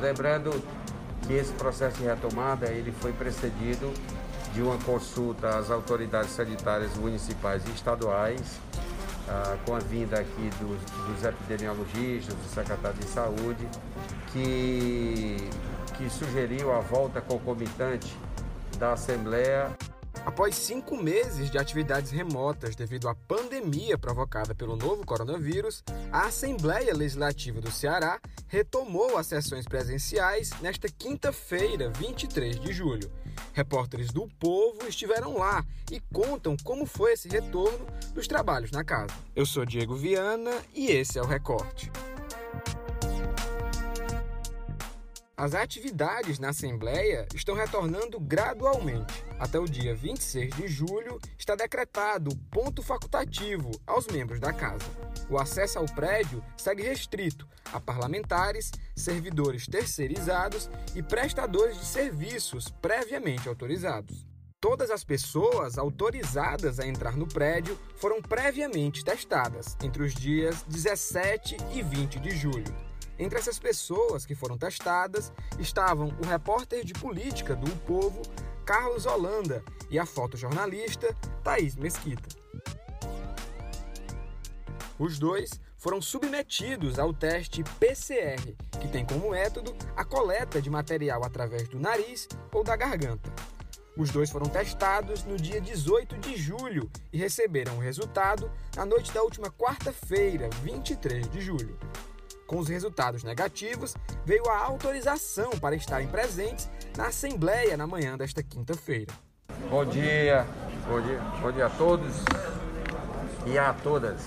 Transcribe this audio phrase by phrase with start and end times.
[0.00, 0.50] Lembrando
[1.26, 3.92] que esse processo de retomada ele foi precedido
[4.54, 8.40] de uma consulta às autoridades sanitárias municipais e estaduais,
[9.28, 13.68] ah, com a vinda aqui dos, dos epidemiologistas, do secretário de saúde,
[14.32, 15.36] que,
[15.96, 18.16] que sugeriu a volta concomitante
[18.78, 19.70] da Assembleia
[20.28, 25.82] Após cinco meses de atividades remotas devido à pandemia provocada pelo novo coronavírus,
[26.12, 33.10] a Assembleia Legislativa do Ceará retomou as sessões presenciais nesta quinta-feira, 23 de julho.
[33.54, 39.14] Repórteres do Povo estiveram lá e contam como foi esse retorno dos trabalhos na casa.
[39.34, 41.90] Eu sou Diego Viana e esse é o Recorte.
[45.38, 49.24] As atividades na Assembleia estão retornando gradualmente.
[49.38, 54.84] Até o dia 26 de julho está decretado ponto facultativo aos membros da Casa.
[55.30, 63.48] O acesso ao prédio segue restrito a parlamentares, servidores terceirizados e prestadores de serviços previamente
[63.48, 64.26] autorizados.
[64.60, 71.56] Todas as pessoas autorizadas a entrar no prédio foram previamente testadas entre os dias 17
[71.72, 72.87] e 20 de julho.
[73.18, 78.22] Entre essas pessoas que foram testadas estavam o repórter de política do o Povo,
[78.64, 82.28] Carlos Holanda, e a fotojornalista Thaís Mesquita.
[84.98, 91.24] Os dois foram submetidos ao teste PCR, que tem como método a coleta de material
[91.24, 93.32] através do nariz ou da garganta.
[93.96, 99.12] Os dois foram testados no dia 18 de julho e receberam o resultado na noite
[99.12, 101.76] da última quarta-feira, 23 de julho.
[102.48, 108.42] Com os resultados negativos, veio a autorização para estarem presentes na Assembleia na manhã desta
[108.42, 109.12] quinta-feira.
[109.68, 110.46] Bom dia,
[110.88, 112.14] bom dia, bom dia a todos
[113.46, 114.22] e a todas.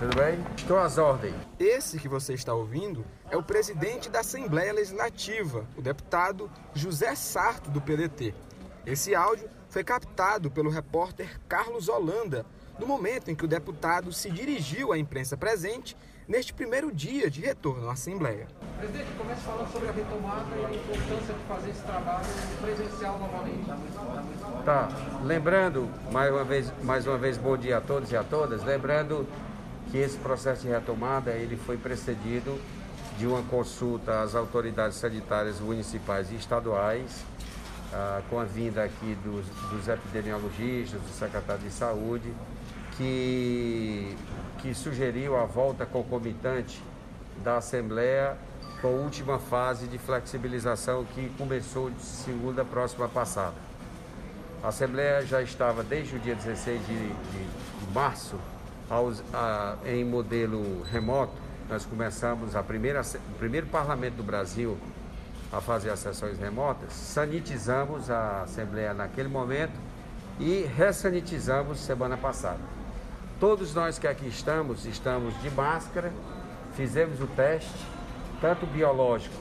[0.00, 0.44] Tudo bem?
[0.56, 1.36] Estou às ordens.
[1.56, 7.70] Esse que você está ouvindo é o presidente da Assembleia Legislativa, o deputado José Sarto,
[7.70, 8.34] do PDT.
[8.84, 12.44] Esse áudio foi captado pelo repórter Carlos Holanda
[12.76, 15.96] no momento em que o deputado se dirigiu à imprensa presente
[16.28, 18.46] neste primeiro dia de retorno à Assembleia.
[18.78, 22.26] Presidente, comece falando sobre a retomada e a importância de fazer esse trabalho
[22.60, 24.64] presencial novamente.
[24.64, 24.88] Tá,
[25.24, 29.26] lembrando, mais uma vez, mais uma vez bom dia a todos e a todas, lembrando
[29.90, 32.60] que esse processo de retomada ele foi precedido
[33.18, 37.24] de uma consulta às autoridades sanitárias municipais e estaduais,
[37.92, 42.32] ah, com a vinda aqui dos, dos epidemiologistas, do secretário de saúde,
[42.96, 44.14] que
[44.58, 46.82] que sugeriu a volta concomitante
[47.42, 48.36] da Assembleia
[48.80, 53.54] com a última fase de flexibilização que começou de segunda próxima passada.
[54.62, 58.36] A Assembleia já estava desde o dia 16 de, de, março
[58.90, 61.32] aos, a, em modelo remoto.
[61.68, 64.76] Nós começamos a primeira, o primeiro parlamento do Brasil
[65.52, 69.72] a fazer as sessões remotas, sanitizamos a Assembleia naquele momento
[70.38, 72.60] e ressanitizamos semana passada.
[73.40, 76.12] Todos nós que aqui estamos, estamos de máscara,
[76.74, 77.70] fizemos o teste,
[78.40, 79.36] tanto biológico,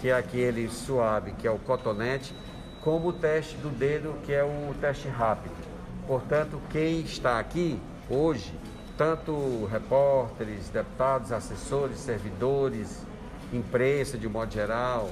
[0.00, 2.34] que é aquele suave, que é o cotonete,
[2.80, 5.54] como o teste do dedo, que é o teste rápido.
[6.06, 8.54] Portanto, quem está aqui hoje,
[8.96, 13.02] tanto repórteres, deputados, assessores, servidores,
[13.52, 15.10] imprensa de modo geral,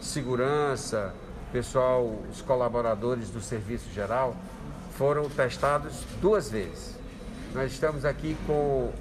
[0.00, 1.12] segurança,
[1.52, 4.36] pessoal, os colaboradores do serviço geral,
[4.96, 6.97] foram testados duas vezes.
[7.58, 8.92] Nós estamos aqui com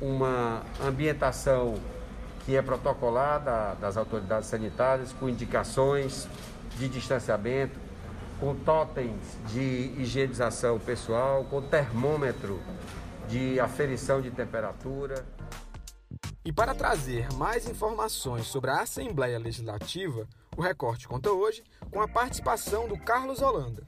[0.00, 1.80] uma ambientação
[2.44, 6.26] que é protocolada das autoridades sanitárias, com indicações
[6.76, 7.78] de distanciamento,
[8.40, 12.58] com totens de higienização pessoal, com termômetro
[13.28, 15.24] de aferição de temperatura.
[16.44, 22.08] E para trazer mais informações sobre a Assembleia Legislativa, o Recorte conta hoje com a
[22.08, 23.86] participação do Carlos Holanda.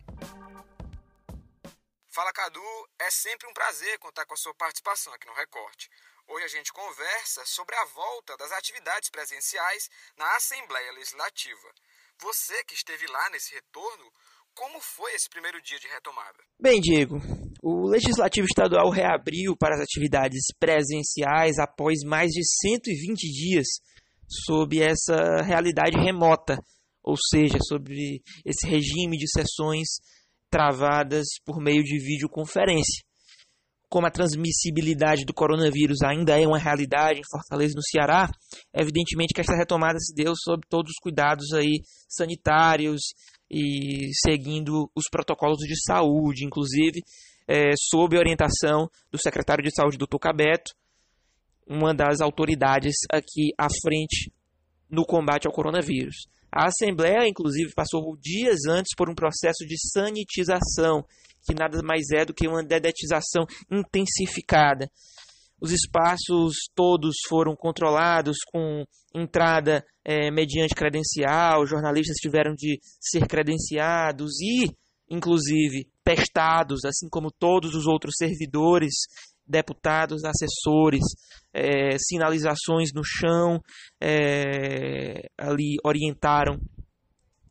[2.15, 2.61] Fala Cadu,
[3.00, 5.89] é sempre um prazer contar com a sua participação aqui no Recorte.
[6.28, 9.89] Hoje a gente conversa sobre a volta das atividades presenciais
[10.19, 11.72] na Assembleia Legislativa.
[12.21, 14.04] Você que esteve lá nesse retorno,
[14.54, 16.36] como foi esse primeiro dia de retomada?
[16.60, 17.16] Bem, Diego,
[17.63, 23.66] o Legislativo Estadual reabriu para as atividades presenciais após mais de 120 dias
[24.28, 26.59] sob essa realidade remota,
[27.03, 29.89] ou seja, sobre esse regime de sessões
[30.53, 33.03] travadas por meio de videoconferência.
[33.89, 38.31] Como a transmissibilidade do coronavírus ainda é uma realidade em Fortaleza no Ceará,
[38.75, 43.01] evidentemente que esta retomada se deu sob todos os cuidados aí sanitários
[43.51, 47.01] e seguindo os protocolos de saúde, inclusive
[47.48, 50.19] é, sob orientação do secretário de saúde, Dr.
[50.21, 50.72] Cabeto,
[51.66, 54.31] uma das autoridades aqui à frente
[54.91, 56.27] no combate ao coronavírus.
[56.53, 61.03] A Assembleia, inclusive, passou dias antes por um processo de sanitização,
[61.47, 64.87] que nada mais é do que uma dedetização intensificada.
[65.59, 68.84] Os espaços todos foram controlados com
[69.15, 74.71] entrada é, mediante credencial, jornalistas tiveram de ser credenciados e,
[75.09, 78.93] inclusive, testados, assim como todos os outros servidores,
[79.47, 81.03] deputados, assessores,
[81.53, 83.60] é, sinalizações no chão
[84.00, 86.59] é, ali orientaram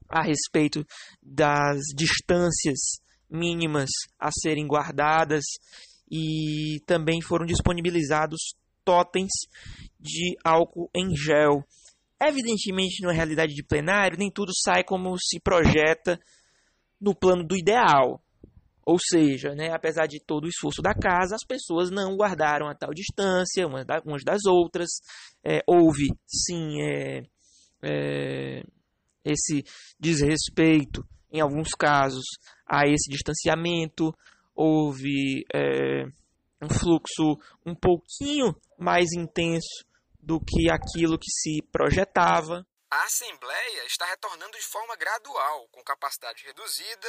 [0.09, 0.85] a respeito
[1.21, 2.79] das distâncias
[3.29, 3.89] mínimas
[4.19, 5.43] a serem guardadas
[6.11, 9.31] e também foram disponibilizados totens
[9.99, 11.63] de álcool em gel.
[12.21, 16.19] Evidentemente, na realidade de plenário, nem tudo sai como se projeta
[16.99, 18.21] no plano do ideal.
[18.85, 22.75] Ou seja, né, apesar de todo o esforço da casa, as pessoas não guardaram a
[22.75, 24.89] tal distância umas das outras.
[25.43, 27.23] É, houve, sim, é,
[27.83, 28.63] é,
[29.23, 29.63] esse
[29.99, 32.25] desrespeito, em alguns casos,
[32.67, 34.13] a esse distanciamento
[34.55, 36.05] houve é,
[36.61, 39.85] um fluxo um pouquinho mais intenso
[40.19, 42.65] do que aquilo que se projetava.
[42.91, 47.07] A Assembleia está retornando de forma gradual, com capacidade reduzida,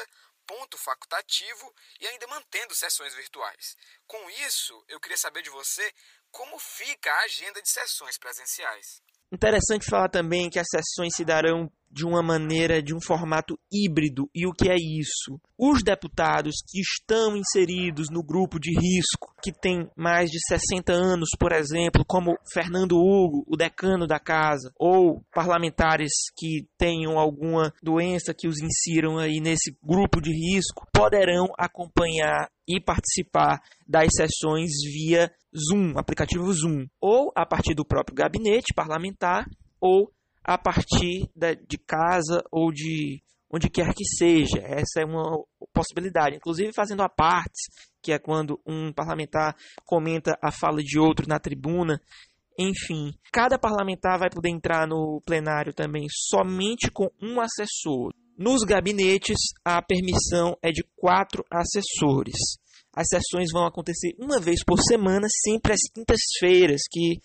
[0.52, 3.74] ponto facultativo e ainda mantendo sessões virtuais.
[4.06, 5.90] Com isso, eu queria saber de você
[6.30, 9.00] como fica a agenda de sessões presenciais.
[9.32, 14.28] Interessante falar também que as sessões se darão de uma maneira, de um formato híbrido.
[14.34, 15.38] E o que é isso?
[15.58, 21.28] Os deputados que estão inseridos no grupo de risco, que tem mais de 60 anos,
[21.38, 28.34] por exemplo, como Fernando Hugo, o decano da casa, ou parlamentares que tenham alguma doença
[28.34, 35.30] que os insiram aí nesse grupo de risco, poderão acompanhar e participar das sessões via
[35.54, 39.46] Zoom, aplicativo Zoom, ou a partir do próprio gabinete parlamentar,
[39.80, 40.10] ou
[40.44, 43.22] a partir de casa ou de
[43.52, 44.58] onde quer que seja.
[44.62, 46.36] Essa é uma possibilidade.
[46.36, 47.70] Inclusive fazendo a parte,
[48.02, 49.54] que é quando um parlamentar
[49.84, 52.00] comenta a fala de outro na tribuna.
[52.58, 58.12] Enfim, cada parlamentar vai poder entrar no plenário também somente com um assessor.
[58.38, 62.36] Nos gabinetes, a permissão é de quatro assessores.
[62.94, 67.20] As sessões vão acontecer uma vez por semana, sempre às quintas-feiras, que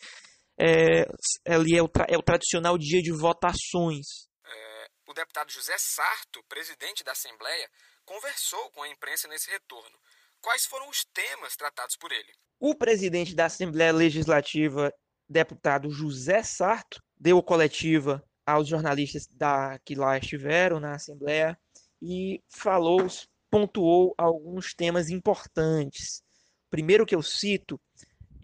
[0.59, 1.05] é,
[1.47, 4.27] ali é o, é o tradicional dia de votações.
[4.45, 7.69] É, o deputado José Sarto, presidente da Assembleia,
[8.05, 9.97] conversou com a imprensa nesse retorno.
[10.41, 12.31] Quais foram os temas tratados por ele?
[12.59, 14.91] O presidente da Assembleia Legislativa,
[15.29, 21.59] deputado José Sarto, deu coletiva aos jornalistas da, que lá estiveram na Assembleia
[22.01, 23.05] e falou,
[23.49, 26.23] pontuou alguns temas importantes.
[26.69, 27.79] Primeiro que eu cito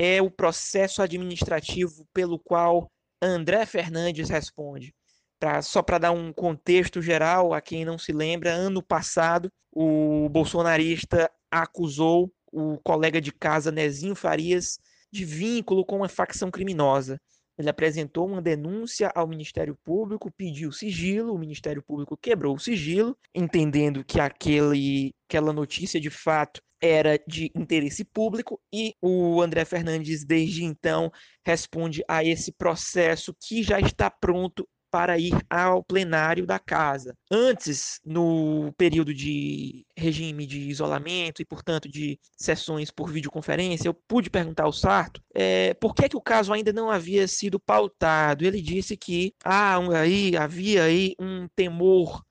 [0.03, 2.91] é o processo administrativo pelo qual
[3.21, 4.93] André Fernandes responde.
[5.39, 10.29] Pra, só para dar um contexto geral, a quem não se lembra, ano passado o
[10.29, 14.77] bolsonarista acusou o colega de casa Nezinho Farias
[15.11, 17.19] de vínculo com uma facção criminosa.
[17.57, 23.15] Ele apresentou uma denúncia ao Ministério Público, pediu sigilo, o Ministério Público quebrou o sigilo,
[23.33, 30.25] entendendo que aquele, aquela notícia de fato era de interesse público e o André Fernandes,
[30.25, 31.09] desde então,
[31.45, 37.17] responde a esse processo que já está pronto para ir ao plenário da casa.
[37.31, 44.29] Antes, no período de regime de isolamento e, portanto, de sessões por videoconferência, eu pude
[44.29, 48.45] perguntar ao Sarto é, por que, que o caso ainda não havia sido pautado.
[48.45, 52.21] Ele disse que ah, aí, havia aí um temor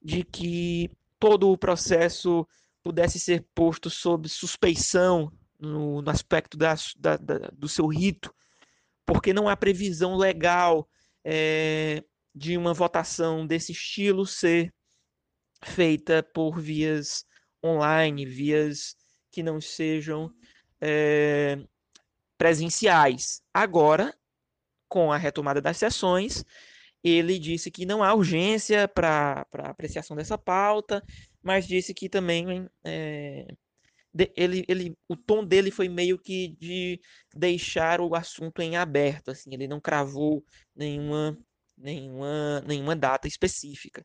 [0.00, 2.46] de que todo o processo
[2.82, 8.34] pudesse ser posto sob suspeição no, no aspecto da, da, da, do seu rito,
[9.06, 10.88] porque não há previsão legal
[11.24, 12.02] é,
[12.34, 14.72] de uma votação desse estilo ser
[15.64, 17.24] feita por vias
[17.64, 18.96] online, vias
[19.30, 20.32] que não sejam
[20.80, 21.58] é,
[22.36, 23.40] presenciais.
[23.54, 24.12] Agora,
[24.88, 26.44] com a retomada das sessões,
[27.04, 31.02] ele disse que não há urgência para apreciação dessa pauta
[31.42, 33.46] mas disse que também é,
[34.36, 37.00] ele, ele, o tom dele foi meio que de
[37.34, 40.44] deixar o assunto em aberto, assim, ele não cravou
[40.74, 41.38] nenhuma,
[41.76, 44.04] nenhuma, nenhuma data específica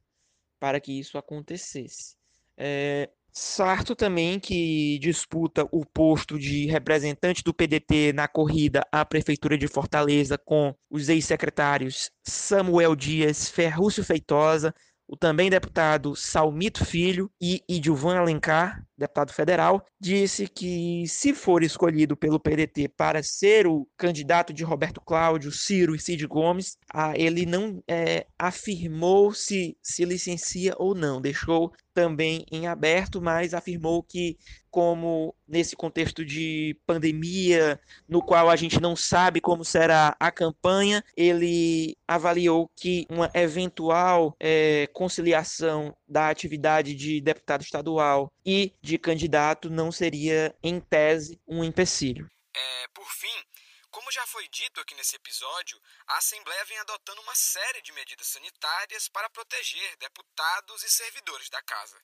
[0.59, 2.15] para que isso acontecesse.
[2.57, 9.55] É, Sarto também, que disputa o posto de representante do PDT na corrida à Prefeitura
[9.55, 14.73] de Fortaleza com os ex-secretários Samuel Dias, Ferrúcio Feitosa,
[15.07, 22.17] o também deputado Salmito Filho e Idilvan Alencar, deputado federal, disse que se for escolhido
[22.17, 26.77] pelo PDT para ser o candidato de Roberto Cláudio, Ciro e Cid Gomes,
[27.15, 34.03] ele não é, afirmou se se licencia ou não, deixou também em aberto, mas afirmou
[34.03, 34.37] que,
[34.69, 41.03] como nesse contexto de pandemia, no qual a gente não sabe como será a campanha,
[41.15, 49.67] ele avaliou que uma eventual é, conciliação da atividade de deputado estadual e de candidato
[49.67, 52.29] não seria, em tese, um empecilho.
[52.55, 53.56] É, por fim,
[53.97, 55.75] como já foi dito aqui nesse episódio,
[56.05, 61.59] a Assembleia vem adotando uma série de medidas sanitárias para proteger deputados e servidores da
[61.63, 61.97] casa.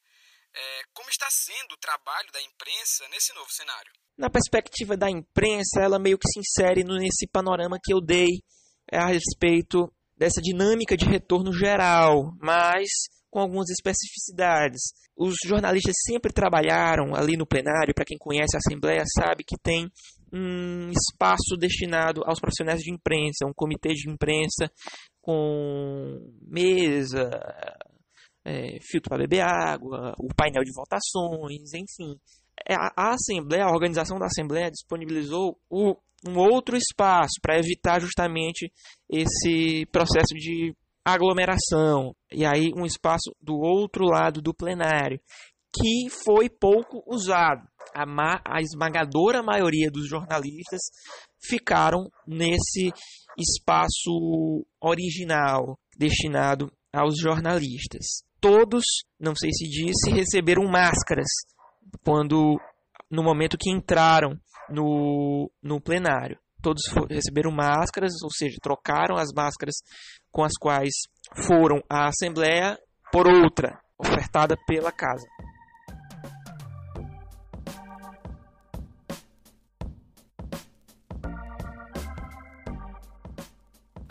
[0.55, 3.93] É, como está sendo o trabalho da imprensa nesse novo cenário?
[4.17, 8.41] Na perspectiva da imprensa, ela meio que se insere nesse panorama que eu dei
[8.91, 9.85] é, a respeito
[10.17, 12.89] dessa dinâmica de retorno geral, mas
[13.29, 14.81] com algumas especificidades.
[15.15, 19.91] Os jornalistas sempre trabalharam ali no plenário, para quem conhece a Assembleia sabe que tem
[20.34, 24.72] um espaço destinado aos profissionais de imprensa, um comitê de imprensa
[25.22, 27.30] com mesa,
[28.44, 32.20] é, filtro para beber água, o painel de votações, enfim.
[32.68, 35.96] É, a, Assembleia, a organização da Assembleia disponibilizou o,
[36.28, 38.72] um outro espaço para evitar justamente
[39.10, 40.75] esse processo de
[41.06, 42.16] aglomeração.
[42.32, 45.20] E aí um espaço do outro lado do plenário
[45.74, 47.68] que foi pouco usado.
[47.94, 50.82] A, ma a esmagadora maioria dos jornalistas
[51.42, 52.92] ficaram nesse
[53.38, 58.24] espaço original destinado aos jornalistas.
[58.40, 58.84] Todos,
[59.20, 61.28] não sei se disse, receberam máscaras
[62.04, 62.60] quando
[63.10, 64.38] no momento que entraram
[64.70, 66.38] no, no plenário.
[66.62, 69.75] Todos receberam máscaras, ou seja, trocaram as máscaras
[70.32, 70.94] com as quais
[71.46, 72.78] foram à Assembleia
[73.12, 75.28] por outra ofertada pela casa.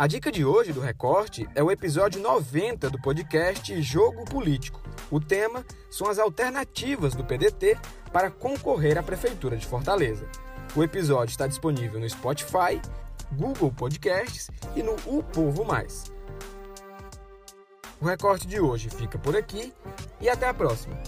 [0.03, 4.83] A dica de hoje do Recorte é o episódio 90 do podcast Jogo Político.
[5.09, 7.79] O tema são as alternativas do PDT
[8.13, 10.29] para concorrer à Prefeitura de Fortaleza.
[10.75, 12.83] O episódio está disponível no Spotify,
[13.31, 16.13] Google Podcasts e no O Povo Mais.
[18.01, 19.73] O recorte de hoje fica por aqui
[20.21, 21.01] e até a próxima.